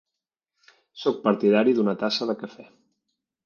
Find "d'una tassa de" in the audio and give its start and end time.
1.81-2.39